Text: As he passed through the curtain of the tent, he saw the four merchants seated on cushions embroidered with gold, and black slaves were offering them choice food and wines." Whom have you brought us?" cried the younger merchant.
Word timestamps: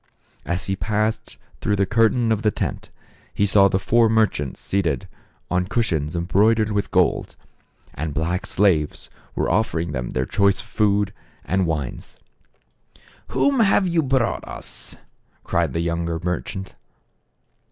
As 0.45 0.65
he 0.65 0.75
passed 0.75 1.37
through 1.59 1.75
the 1.75 1.85
curtain 1.85 2.31
of 2.31 2.41
the 2.41 2.49
tent, 2.49 2.89
he 3.35 3.45
saw 3.45 3.67
the 3.67 3.77
four 3.77 4.09
merchants 4.09 4.59
seated 4.59 5.07
on 5.51 5.67
cushions 5.67 6.15
embroidered 6.15 6.71
with 6.71 6.89
gold, 6.89 7.35
and 7.93 8.11
black 8.11 8.47
slaves 8.47 9.11
were 9.35 9.47
offering 9.47 9.91
them 9.91 10.09
choice 10.27 10.59
food 10.59 11.13
and 11.45 11.67
wines." 11.67 12.17
Whom 13.27 13.59
have 13.59 13.87
you 13.87 14.01
brought 14.01 14.43
us?" 14.47 14.97
cried 15.43 15.71
the 15.73 15.81
younger 15.81 16.17
merchant. 16.23 16.73